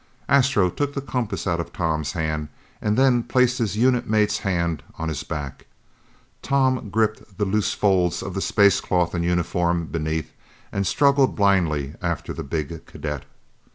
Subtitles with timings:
[0.27, 2.47] Astro took the compass out of Tom's hand
[2.81, 5.67] and then placed his unit mate's hand on his back.
[6.41, 10.33] Tom gripped the loose folds of the space cloth and uniform beneath
[10.71, 13.25] and struggled blindly after the big cadet.